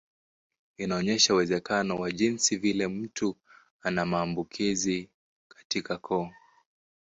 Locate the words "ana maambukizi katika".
3.81-5.97